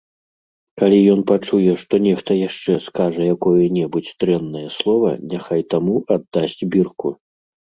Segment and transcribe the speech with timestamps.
[0.81, 7.09] Калі ён пачуе, што нехта яшчэ скажа якое-небудзь дрэннае слова, няхай таму аддасць бірку.